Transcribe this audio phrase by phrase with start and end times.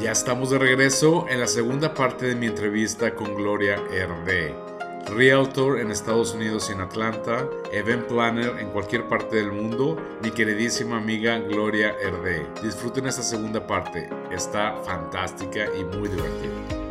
[0.00, 4.54] Ya estamos de regreso en la segunda parte de mi entrevista con Gloria Herde,
[5.06, 10.32] Realtor en Estados Unidos y en Atlanta, Event Planner en cualquier parte del mundo, mi
[10.32, 12.44] queridísima amiga Gloria Herde.
[12.62, 16.84] Disfruten esta segunda parte, está fantástica y muy divertida.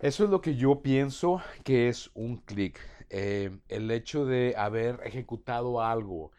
[0.00, 2.80] Eso es lo que yo pienso que es un clic.
[3.10, 6.32] Eh, el hecho de haber ejecutado algo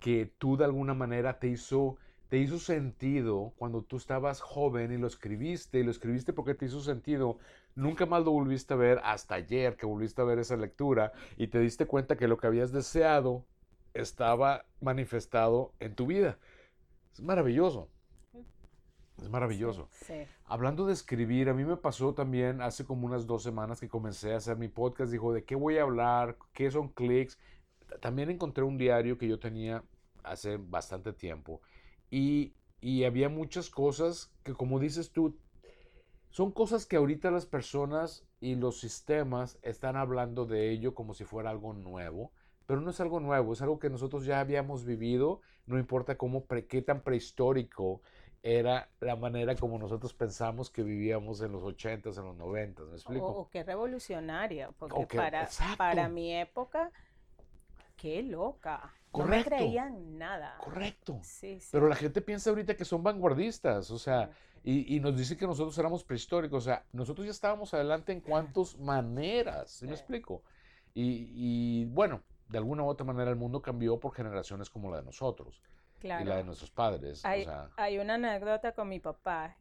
[0.00, 1.96] que tú de alguna manera te hizo,
[2.28, 6.66] te hizo sentido cuando tú estabas joven y lo escribiste, y lo escribiste porque te
[6.66, 7.38] hizo sentido,
[7.74, 11.48] nunca más lo volviste a ver hasta ayer que volviste a ver esa lectura y
[11.48, 13.46] te diste cuenta que lo que habías deseado
[13.94, 16.38] estaba manifestado en tu vida.
[17.12, 17.95] Es maravilloso.
[19.20, 19.88] Es maravilloso.
[20.44, 24.34] Hablando de escribir, a mí me pasó también hace como unas dos semanas que comencé
[24.34, 25.10] a hacer mi podcast.
[25.10, 26.36] Dijo, ¿de qué voy a hablar?
[26.52, 27.38] ¿Qué son clics?
[28.00, 29.82] También encontré un diario que yo tenía
[30.22, 31.62] hace bastante tiempo.
[32.10, 35.38] Y, y había muchas cosas que, como dices tú,
[36.30, 41.24] son cosas que ahorita las personas y los sistemas están hablando de ello como si
[41.24, 42.32] fuera algo nuevo.
[42.66, 46.44] Pero no es algo nuevo, es algo que nosotros ya habíamos vivido, no importa cómo
[46.68, 48.02] qué tan prehistórico
[48.46, 52.94] era la manera como nosotros pensamos que vivíamos en los 80s, en los 90s, ¿me
[52.94, 53.26] explico?
[53.26, 56.92] O, qué revolucionaria, porque para, para mi época,
[57.96, 58.94] qué loca.
[59.10, 59.50] Correcto.
[59.50, 60.58] No me creían nada.
[60.58, 61.18] Correcto.
[61.22, 61.70] Sí, sí.
[61.72, 64.30] Pero la gente piensa ahorita que son vanguardistas, o sea,
[64.62, 68.20] y, y, nos dice que nosotros éramos prehistóricos, o sea, nosotros ya estábamos adelante en
[68.20, 70.44] cuántas maneras, ¿sí, me explico?
[70.94, 74.98] Y, y bueno, de alguna u otra manera el mundo cambió por generaciones como la
[74.98, 75.60] de nosotros
[76.06, 77.24] y la de nuestros padres.
[77.24, 79.56] Hay, una anécdota con mi papá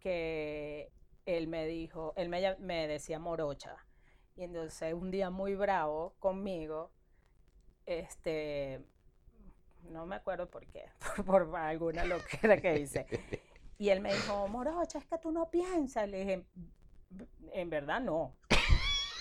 [0.00, 0.90] que
[1.26, 3.76] él me dijo, él me, me, decía morocha.
[4.36, 6.90] Y entonces un día muy bravo conmigo,
[7.86, 8.80] este,
[9.90, 10.86] no me acuerdo por qué,
[11.26, 13.06] por, por alguna locura que hice.
[13.78, 16.08] Y él me dijo, morocha, es que tú no piensas.
[16.08, 16.46] Le dije,
[17.52, 18.36] en verdad no.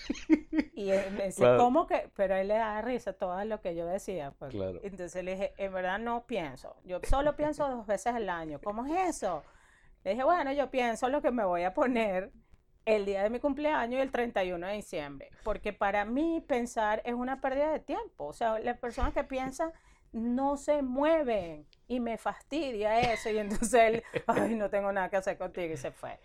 [0.73, 2.09] Y él me dice, ¿cómo que?
[2.15, 4.31] Pero él le da risa todo lo que yo decía.
[4.31, 4.53] Pues.
[4.81, 6.75] Entonces le dije, en verdad no pienso.
[6.83, 8.59] Yo solo pienso dos veces al año.
[8.63, 9.43] ¿Cómo es eso?
[10.03, 12.31] Le dije, bueno, yo pienso lo que me voy a poner
[12.85, 15.29] el día de mi cumpleaños y el 31 de diciembre.
[15.43, 18.25] Porque para mí pensar es una pérdida de tiempo.
[18.25, 19.71] O sea, las personas que piensan
[20.11, 23.29] no se mueven y me fastidia eso.
[23.29, 26.19] Y entonces él, ay, no tengo nada que hacer contigo y se fue.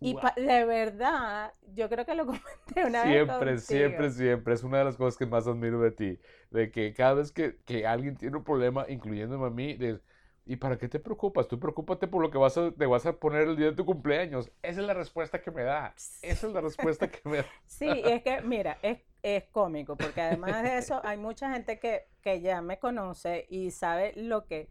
[0.00, 3.64] Y de verdad, yo creo que lo comenté una siempre, vez.
[3.64, 4.54] Siempre, siempre, siempre.
[4.54, 6.18] Es una de las cosas que más admiro de ti.
[6.50, 10.00] De que cada vez que, que alguien tiene un problema, incluyéndome a mí, de,
[10.44, 11.48] ¿y para qué te preocupas?
[11.48, 13.84] Tú preocúpate por lo que vas a, te vas a poner el día de tu
[13.84, 14.50] cumpleaños.
[14.62, 15.94] Esa es la respuesta que me da.
[15.96, 17.46] Esa es la respuesta que me da.
[17.66, 22.06] Sí, es que, mira, es, es cómico, porque además de eso, hay mucha gente que,
[22.22, 24.70] que ya me conoce y sabe lo que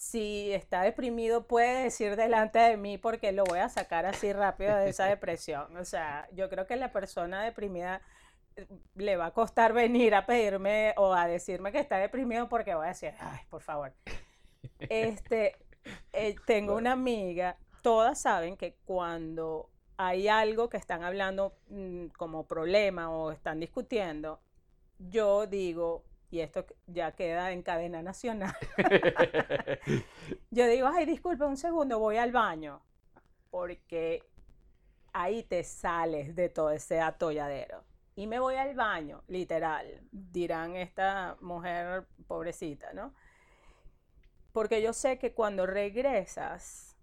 [0.00, 4.74] si está deprimido, puede decir delante de mí porque lo voy a sacar así rápido
[4.76, 5.76] de esa depresión.
[5.76, 8.00] O sea, yo creo que la persona deprimida
[8.56, 12.74] eh, le va a costar venir a pedirme o a decirme que está deprimido porque
[12.74, 13.92] voy a decir, ay, por favor.
[14.78, 15.58] Este,
[16.14, 19.68] eh, tengo una amiga, todas saben que cuando
[19.98, 24.40] hay algo que están hablando mm, como problema o están discutiendo,
[24.98, 28.54] yo digo, y esto ya queda en cadena nacional.
[30.50, 32.80] Yo digo, ay, disculpe un segundo, voy al baño,
[33.50, 34.24] porque
[35.12, 37.84] ahí te sales de todo ese atolladero.
[38.14, 43.14] Y me voy al baño, literal, dirán esta mujer pobrecita, ¿no?
[44.52, 46.96] Porque yo sé que cuando regresas,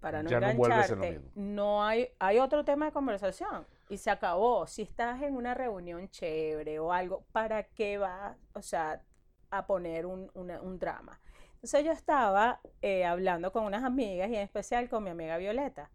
[0.00, 4.66] para no engancharte, no hay, hay otro tema de conversación y se acabó.
[4.66, 9.02] Si estás en una reunión chévere o algo, ¿para qué vas, o sea,
[9.50, 11.20] a poner un, drama?
[11.56, 15.90] Entonces yo estaba eh, hablando con unas amigas y en especial con mi amiga Violeta.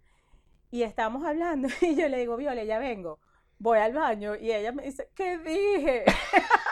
[0.70, 3.20] Y estábamos hablando y yo le digo, Violeta, ya vengo
[3.60, 6.06] voy al baño y ella me dice, ¿qué dije?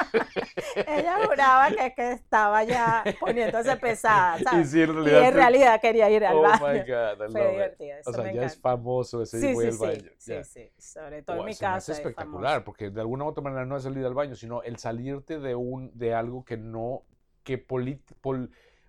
[0.87, 4.73] ella juraba que, que, estaba ya poniéndose pesada, ¿sabes?
[4.73, 6.59] Y, en realidad, quería ir al oh baño.
[6.61, 7.97] My God, Fue divertido.
[8.05, 10.11] o sea, ya es famoso ese sí, voy al baño.
[10.17, 11.91] Sí, sí, sobre todo en mi casa.
[11.91, 14.77] Es espectacular, porque de alguna u otra manera no es salir al baño, sino el
[14.77, 17.03] salirte de, un, de algo que no,
[17.43, 17.99] que pol,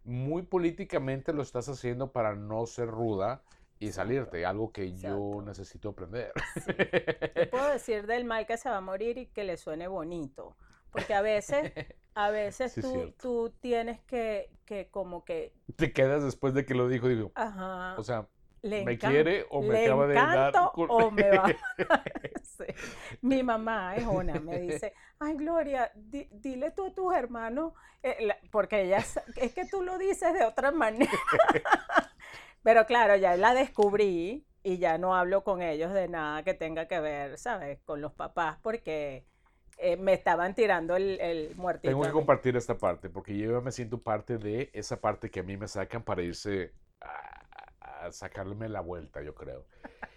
[0.05, 3.43] muy políticamente lo estás haciendo para no ser ruda
[3.79, 6.33] y salirte, algo que yo necesito aprender.
[7.51, 10.57] puedo decir del mal que se va a morir y que le suene bonito,
[10.97, 11.73] porque a veces,
[12.15, 15.53] a veces tú, tú, tienes que, que como que...
[15.77, 17.97] Te quedas después de que lo dijo, digo, Ajá.
[17.99, 18.27] o sea,
[18.63, 20.55] ¿me quiere o me acaba de dar?
[20.75, 21.45] o me va
[22.43, 22.65] sí.
[23.21, 28.85] Mi mamá es una, me dice, ay Gloria, dile tú a tus hermanos, eh, porque
[28.85, 29.05] ella,
[29.37, 31.11] es que tú lo dices de otra manera.
[32.63, 36.89] Pero claro, ya la descubrí y ya no hablo con ellos de nada que tenga
[36.89, 37.81] que ver, ¿sabes?
[37.85, 39.27] Con los papás, porque
[39.79, 41.91] eh, me estaban tirando el, el muertito.
[41.91, 45.43] Tengo que compartir esta parte, porque yo me siento parte de esa parte que a
[45.43, 49.67] mí me sacan para irse a, a sacarme la vuelta, yo creo.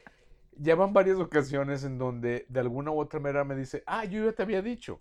[0.62, 4.26] Ya van varias ocasiones en donde de alguna u otra manera me dice, ah, yo
[4.26, 5.00] ya te había dicho.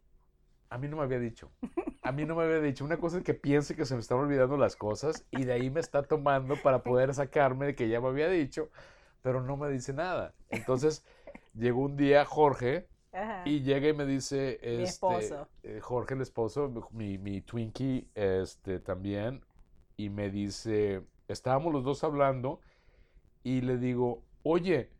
[0.70, 1.50] A mí no me había dicho.
[2.02, 2.84] A mí no me había dicho.
[2.84, 5.68] Una cosa es que piense que se me están olvidando las cosas y de ahí
[5.68, 8.70] me está tomando para poder sacarme de que ya me había dicho,
[9.20, 10.32] pero no me dice nada.
[10.48, 11.04] Entonces
[11.54, 12.86] llegó un día Jorge
[13.44, 15.48] y llega y me dice, mi este, esposo.
[15.62, 19.44] Eh, Jorge el esposo, mi, mi Twinkie este, también,
[19.96, 22.60] y me dice, estábamos los dos hablando
[23.42, 24.90] y le digo, oye,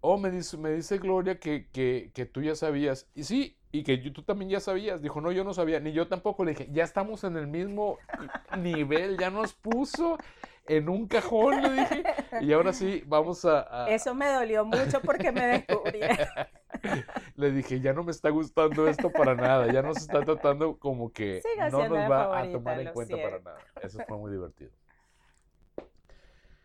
[0.00, 3.08] oh, me dice, me dice Gloria que, que, que tú ya sabías.
[3.14, 5.00] Y sí, y que tú también ya sabías.
[5.00, 6.44] Dijo, no, yo no sabía, ni yo tampoco.
[6.44, 7.98] Le dije, ya estamos en el mismo
[8.58, 10.18] nivel, ya nos puso
[10.66, 12.04] en un cajón, le dije.
[12.42, 13.86] Y ahora sí, vamos a...
[13.88, 16.00] Eso me dolió mucho porque me descubrí.
[17.36, 21.12] le dije, ya no me está gustando esto para nada, ya nos está tratando como
[21.12, 23.58] que no nos va a tomar en cuenta para nada.
[23.82, 24.70] Eso fue muy divertido.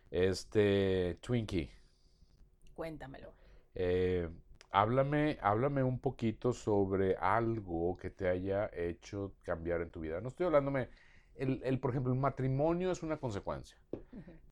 [0.09, 1.69] Este, Twinkie.
[2.73, 3.33] Cuéntamelo.
[3.75, 4.29] Eh,
[4.71, 10.19] Háblame, háblame un poquito sobre algo que te haya hecho cambiar en tu vida.
[10.19, 10.89] No estoy hablándome,
[11.35, 13.77] el, el por ejemplo, el matrimonio es una consecuencia,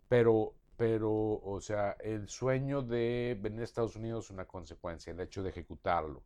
[0.07, 5.19] pero, pero, o sea, el sueño de venir a Estados Unidos es una consecuencia, el
[5.19, 6.23] hecho de ejecutarlo.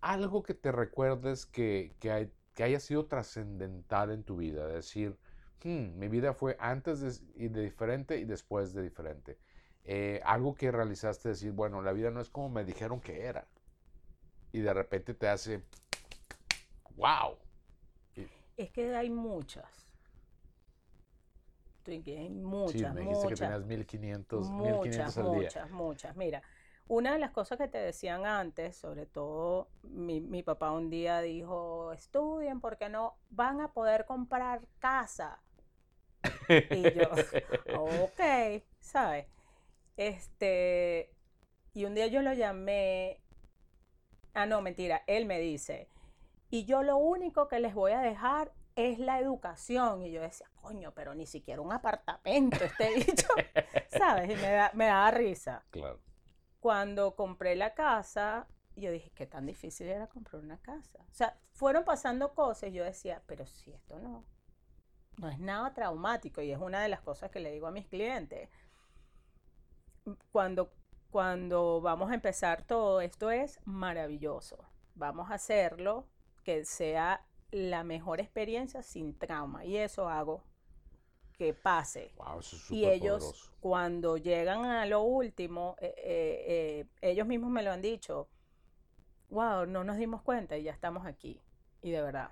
[0.00, 5.16] Algo que te recuerdes que, que, que haya sido trascendental en tu vida, decir,
[5.64, 9.38] hmm, mi vida fue antes de, de diferente y después de diferente.
[9.84, 13.46] Eh, algo que realizaste, decir, bueno, la vida no es como me dijeron que era.
[14.52, 15.62] Y de repente te hace,
[16.96, 17.36] wow.
[18.56, 19.83] Es que hay muchas.
[21.86, 25.32] Hay muchas, sí, me dijiste que tenías 1500, muchas, 1500 al día.
[25.32, 26.16] Muchas, muchas.
[26.16, 26.42] Mira,
[26.86, 31.20] una de las cosas que te decían antes, sobre todo mi, mi papá un día
[31.20, 35.40] dijo, estudien porque no van a poder comprar casa.
[36.48, 37.10] y yo,
[37.78, 39.26] ok, ¿sabes?
[39.96, 41.10] Este,
[41.72, 43.20] y un día yo lo llamé,
[44.34, 45.88] ah, no, mentira, él me dice,
[46.50, 50.02] y yo lo único que les voy a dejar es la educación.
[50.02, 53.28] Y yo decía, coño, pero ni siquiera un apartamento, este dicho,
[53.88, 54.30] ¿sabes?
[54.30, 55.64] Y me, da, me daba risa.
[55.70, 56.00] Claro.
[56.60, 60.98] Cuando compré la casa, yo dije, qué tan difícil era comprar una casa.
[61.10, 64.24] O sea, fueron pasando cosas y yo decía, pero si esto no,
[65.18, 67.86] no es nada traumático y es una de las cosas que le digo a mis
[67.86, 68.48] clientes
[70.32, 70.72] cuando,
[71.10, 74.58] cuando vamos a empezar todo esto es maravilloso.
[74.94, 76.06] Vamos a hacerlo
[76.44, 79.64] que sea la mejor experiencia sin trauma.
[79.64, 80.42] Y eso hago
[81.32, 82.12] que pase.
[82.70, 87.82] y ellos, cuando llegan a lo último, eh, eh, eh, ellos mismos me lo han
[87.82, 88.28] dicho,
[89.30, 91.40] wow, no nos dimos cuenta y ya estamos aquí.
[91.82, 92.30] Y de verdad.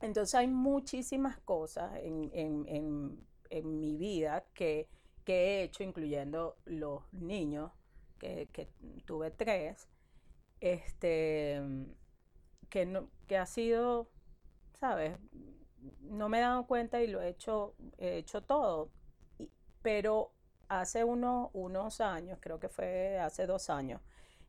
[0.00, 4.88] Entonces hay muchísimas cosas en, en, en mi vida que
[5.24, 7.72] que he hecho, incluyendo los niños,
[8.18, 8.48] que,
[9.04, 9.86] tuve tres,
[10.60, 11.60] este,
[12.74, 14.10] que, no, que ha sido,
[14.80, 15.16] ¿sabes?
[16.00, 18.90] No me he dado cuenta y lo he hecho, he hecho todo.
[19.80, 20.32] pero
[20.68, 24.00] hace unos años, creo que fue hace dos años,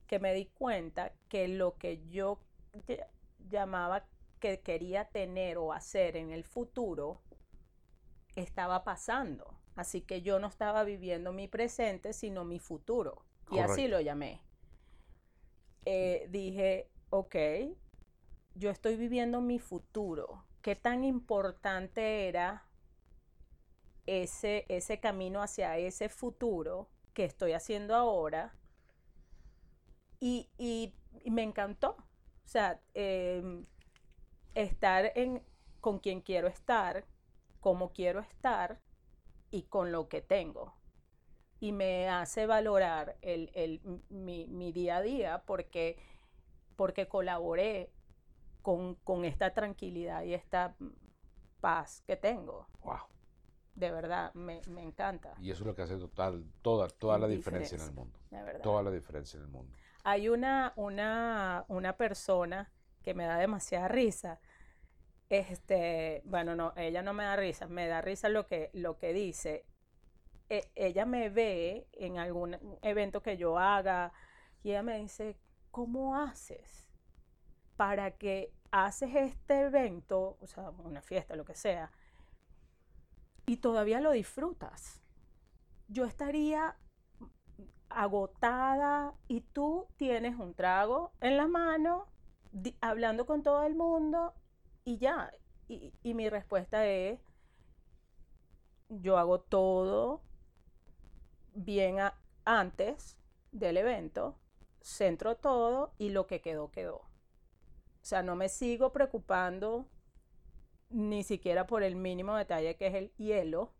[0.07, 2.39] que me di cuenta que lo que yo
[3.47, 4.07] llamaba
[4.39, 7.21] que quería tener o hacer en el futuro
[8.35, 9.53] estaba pasando.
[9.75, 13.23] Así que yo no estaba viviendo mi presente, sino mi futuro.
[13.51, 14.41] Y así lo llamé.
[15.85, 17.35] Eh, dije, ok,
[18.55, 20.45] yo estoy viviendo mi futuro.
[20.61, 22.65] ¿Qué tan importante era
[24.05, 28.55] ese, ese camino hacia ese futuro que estoy haciendo ahora?
[30.19, 30.93] Y,
[31.25, 31.91] me encantó.
[31.91, 33.65] O sea, em,
[34.55, 35.43] estar en,
[35.81, 37.05] con quien quiero estar,
[37.59, 38.79] como quiero estar,
[39.51, 40.73] y con lo que tengo.
[41.59, 45.97] Y me hace valorar el, mi, día a día porque,
[46.75, 47.91] porque colaboré
[48.65, 50.75] con, esta tranquilidad y esta
[51.61, 52.67] paz que tengo.
[52.81, 52.99] Wow.
[53.75, 55.33] De verdad, me, encanta.
[55.39, 58.19] Y eso es lo que hace total, toda, toda la diferencia, en el mundo.
[58.63, 59.77] Toda la diferencia en el mundo.
[60.03, 62.71] Hay una, una, una persona
[63.03, 64.39] que me da demasiada risa
[65.29, 69.13] este, bueno, no, ella no me da risa, me da risa lo que, lo que
[69.13, 69.65] dice.
[70.49, 74.13] E, ella me ve en algún evento que yo haga
[74.63, 75.37] y ella me dice,
[75.71, 76.84] ¿cómo haces?
[77.75, 81.91] Para que haces este evento, o sea, una fiesta, lo que sea,
[83.45, 85.01] y todavía lo disfrutas.
[85.87, 86.77] Yo estaría
[87.89, 92.07] agotada y tú tienes un trago en la mano,
[92.81, 94.33] hablando con todo el mundo
[94.83, 95.31] y ya.
[95.67, 97.19] Y, mi respuesta es,
[98.89, 100.21] yo hago todo
[101.53, 101.97] bien
[102.43, 103.17] antes
[103.51, 104.37] del evento,
[104.81, 107.14] centro todo y lo que quedó, quedó.
[108.05, 109.87] O sea, no me sigo preocupando
[110.91, 113.73] ni siquiera por el mínimo detalle que es el hielo.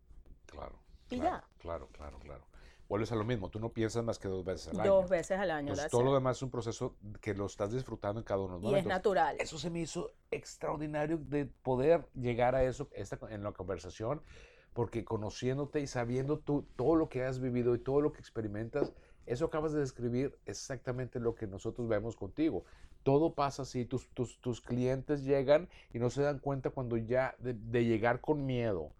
[0.46, 0.80] Claro.
[1.10, 1.44] Y ya.
[1.58, 2.44] Claro, claro, claro.
[2.88, 4.94] Vuelves a lo mismo, tú no piensas más que dos veces al año.
[4.94, 5.74] Dos veces al año.
[5.92, 8.72] todo lo demás es un proceso que lo estás disfrutando en cada uno de los
[8.72, 9.36] Y es natural.
[9.38, 14.22] Eso se me hizo extraordinario de poder llegar a eso esta, en la conversación,
[14.72, 18.92] porque conociéndote y sabiendo tú todo lo que has vivido y todo lo que experimentas,
[19.24, 22.64] eso acabas de describir exactamente lo que nosotros vemos contigo.
[23.06, 27.36] Todo pasa así, tus, tus, tus clientes llegan y no se dan cuenta cuando ya
[27.38, 28.90] de llegar con miedo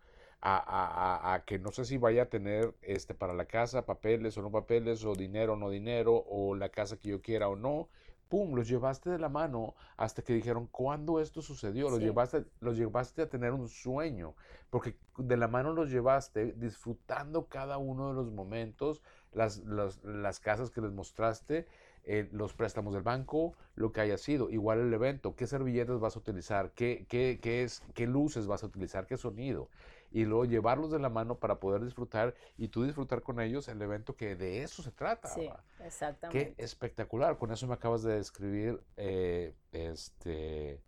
[0.40, 4.50] a, que no sé si vaya a tener este, para la casa papeles o no
[4.50, 7.88] papeles, o dinero o no dinero, o la casa que yo quiera o no.
[8.28, 8.54] ¡Pum!
[8.54, 11.90] Los llevaste de la mano hasta que dijeron, ¿cuándo esto sucedió?
[11.90, 14.34] Los, llevaste, los llevaste a tener un sueño,
[14.68, 19.00] porque de la mano los llevaste disfrutando cada uno de los momentos,
[19.32, 21.68] las, las, casas que les mostraste,
[22.06, 24.48] eh, los préstamos del banco, lo que haya sido.
[24.50, 28.62] Igual el evento, qué servilletas vas a utilizar, qué, qué, qué, es, qué luces vas
[28.62, 29.68] a utilizar, qué sonido
[30.10, 33.80] y luego llevarlos de la mano para poder disfrutar y tú disfrutar con ellos el
[33.82, 35.28] evento que de eso se trata.
[35.28, 35.50] Sí,
[35.84, 36.54] exactamente.
[36.56, 37.36] Qué espectacular.
[37.38, 40.80] Con eso me acabas de describir, eh, este,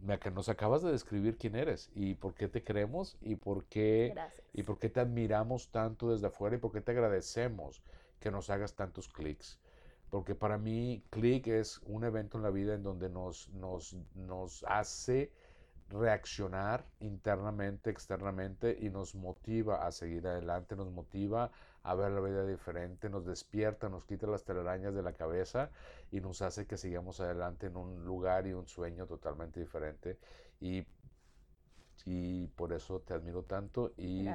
[0.00, 4.14] me, nos acabas de describir quién eres y por qué te creemos y por qué,
[4.52, 7.82] y por qué te admiramos tanto desde afuera y por qué te agradecemos
[8.18, 9.58] que nos hagas tantos clics.
[10.10, 14.64] Porque para mí, click es un evento en la vida en donde nos, nos, nos
[14.68, 15.32] hace
[15.88, 22.44] reaccionar internamente, externamente y nos motiva a seguir adelante, nos motiva a ver la vida
[22.44, 25.70] diferente, nos despierta, nos quita las telarañas de la cabeza
[26.10, 30.18] y nos hace que sigamos adelante en un lugar y un sueño totalmente diferente.
[30.60, 30.84] Y,
[32.04, 34.28] y por eso te admiro tanto y,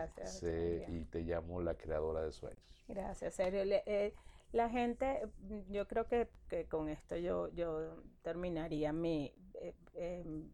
[0.87, 2.85] y te llamo la creadora de sueños.
[2.87, 3.61] Gracias, serio.
[3.85, 4.13] Eh,
[4.51, 5.21] la gente,
[5.69, 6.29] yo creo que,
[6.69, 9.33] con esto yo, yo terminaría mi...
[9.55, 10.49] Eh, em,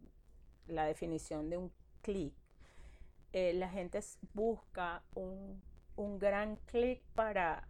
[0.68, 2.34] la definición de un clic.
[3.32, 4.00] Eh, la gente
[4.32, 5.62] busca un,
[6.18, 7.68] gran clic para,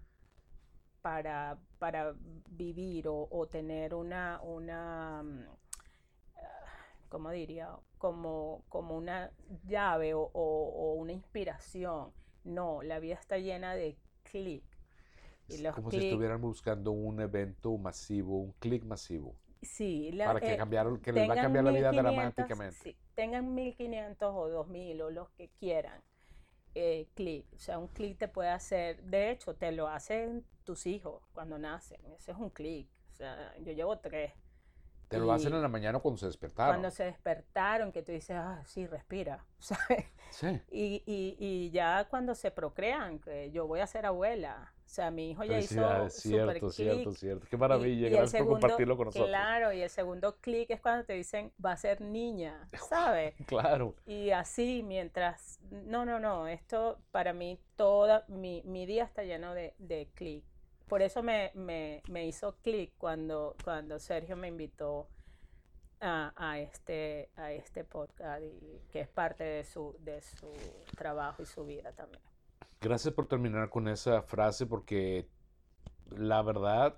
[1.01, 2.15] para, para,
[2.51, 5.47] vivir o, tener una, una mm,
[7.09, 7.77] ¿cómo diría?
[7.97, 9.33] Como, como una
[9.65, 12.13] llave o, una inspiración.
[12.45, 14.65] No, la vida está llena de clic.
[15.75, 19.35] Como si estuvieran buscando un evento masivo, un clic masivo.
[19.63, 22.77] Sí, para que, eh, cambiaron, que les va a cambiar la vida dramáticamente.
[22.77, 26.01] Sí, tengan 1500 o 2000 o los que quieran
[26.75, 27.47] eh, clic.
[27.55, 31.59] O sea, un clic te puede hacer, de hecho, te lo hacen tus hijos cuando
[31.59, 32.01] nacen.
[32.13, 32.89] Ese es un clic.
[33.11, 34.33] O sea, yo llevo tres.
[35.09, 36.75] Te lo hacen en la mañana cuando se despertaron.
[36.75, 40.05] Cuando se despertaron, que tú dices, ah, sí, respira, ¿sabes?
[40.31, 40.61] Sí.
[40.71, 45.11] Y, y, y ya cuando se procrean, que yo voy a ser abuela, o sea,
[45.11, 47.47] mi hijo ya hizo cierto, cierto, cierto.
[47.51, 49.29] Qué maravilla, gracias por compartirlo con nosotros.
[49.29, 53.35] Claro, y el segundo clic es cuando te dicen va a ser niña, ¿sabes?
[53.47, 53.95] claro.
[54.07, 59.53] Y así mientras, no, no, no, esto para mí toda, mi, mi día está lleno
[59.53, 60.43] de, de clic.
[60.89, 65.07] Por eso me, me, me hizo clic cuando, cuando Sergio me invitó
[66.01, 70.51] a, a, este, a este podcast y que es parte de su, de su
[70.97, 72.28] trabajo y su vida también.
[72.81, 75.29] Gracias por terminar con esa frase porque
[76.11, 76.97] la verdad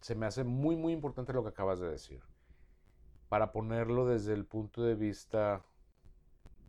[0.00, 2.20] se me hace muy muy importante lo que acabas de decir.
[3.28, 5.64] Para ponerlo desde el punto de vista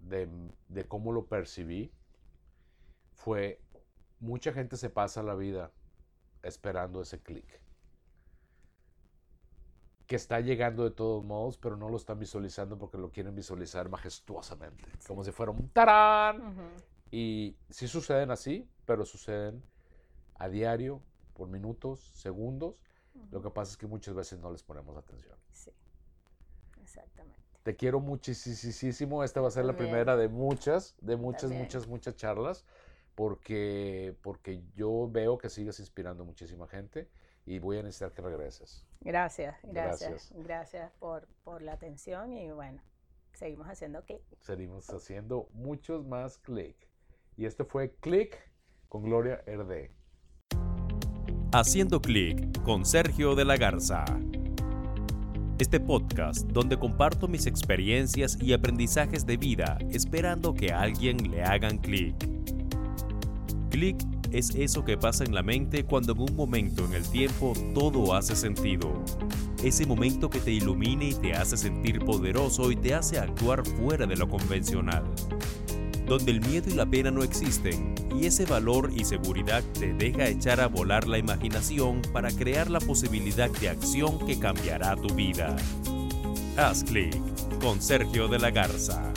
[0.02, 0.30] de,
[0.70, 1.92] de cómo lo percibí,
[3.14, 3.62] fue
[4.20, 5.72] mucha gente se pasa la vida
[6.44, 7.62] esperando ese clic.
[10.08, 13.90] Que está llegando de todos modos, pero no lo están visualizando porque lo quieren visualizar
[13.90, 14.84] majestuosamente.
[15.08, 16.56] Como si fuera un tarán.
[17.12, 19.64] Y sí suceden así, pero suceden
[20.36, 21.02] a diario,
[21.34, 22.76] por minutos, segundos.
[23.32, 25.38] Lo que pasa es que muchas veces no les ponemos atención.
[25.52, 25.72] Sí,
[26.82, 27.40] exactamente.
[27.64, 29.24] Te quiero muchísimo.
[29.24, 32.66] Esta va a ser la primera de muchas, de muchas, muchas, muchas charlas,
[33.16, 37.10] porque, porque yo veo que sigues inspirando muchísima gente
[37.46, 38.86] y voy a necesitar que regreses.
[39.02, 42.82] Gracias, gracias, gracias, por, por la atención y bueno,
[43.34, 44.22] seguimos haciendo clic.
[44.42, 46.76] Seguimos haciendo muchos más clic.
[47.38, 48.38] Y este fue Click
[48.88, 49.92] con Gloria RD.
[51.51, 54.06] Haciendo Click con Sergio de la Garza.
[55.60, 61.44] Este podcast donde comparto mis experiencias y aprendizajes de vida esperando que a alguien le
[61.44, 62.15] hagan clic.
[63.70, 63.98] Clic
[64.32, 68.13] es eso que pasa en la mente cuando en un momento en el tiempo todo
[68.13, 69.04] hace sentido.
[69.62, 74.06] Ese momento que te ilumina y te hace sentir poderoso y te hace actuar fuera
[74.06, 75.04] de lo convencional.
[76.06, 80.28] Donde el miedo y la pena no existen y ese valor y seguridad te deja
[80.28, 85.56] echar a volar la imaginación para crear la posibilidad de acción que cambiará tu vida.
[86.58, 87.16] Haz clic
[87.60, 89.15] con Sergio de la Garza.